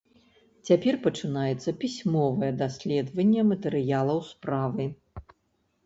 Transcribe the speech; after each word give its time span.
Цяпер 0.69 0.97
пачынаецца 1.03 1.69
пісьмовае 1.85 2.51
даследаванне 2.65 3.41
матэрыялаў 3.53 4.17
справы. 4.35 4.93